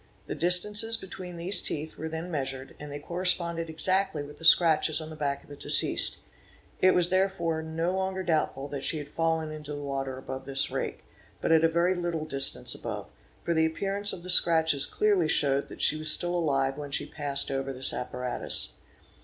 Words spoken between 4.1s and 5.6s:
with the scratches on the back of the